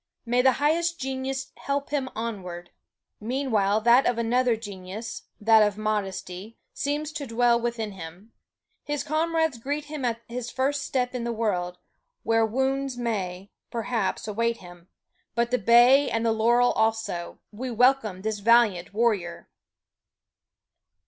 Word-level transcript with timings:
May 0.25 0.41
the 0.41 0.53
Highest 0.53 0.99
Genius 0.99 1.51
help 1.57 1.91
him 1.91 2.09
onward! 2.15 2.71
Meanwhile 3.19 3.83
another 3.85 4.55
genius 4.55 5.25
that 5.39 5.61
of 5.61 5.77
modesty 5.77 6.57
seems 6.73 7.11
to 7.11 7.27
dwell 7.27 7.61
within 7.61 7.91
him. 7.91 8.31
His 8.83 9.03
comrades 9.03 9.59
greet 9.59 9.85
him 9.85 10.03
at 10.03 10.21
his 10.27 10.49
first 10.49 10.81
step 10.81 11.13
in 11.13 11.23
the 11.23 11.31
world, 11.31 11.77
where 12.23 12.43
wounds 12.47 12.97
may, 12.97 13.51
perhaps, 13.69 14.27
await 14.27 14.57
him, 14.57 14.87
but 15.35 15.51
the 15.51 15.59
bay 15.59 16.09
and 16.09 16.25
the 16.25 16.31
laurel 16.31 16.71
also; 16.71 17.37
we 17.51 17.69
welcome 17.69 18.23
this 18.23 18.39
valiant 18.39 18.95
warrior! 18.95 19.49